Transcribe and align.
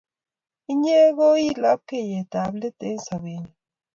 Inye 0.71 0.97
ko 1.17 1.27
iu 1.43 1.53
lapkeet 1.63 2.31
ap 2.41 2.51
let 2.61 2.79
eng' 2.87 3.03
sobennyu. 3.07 3.51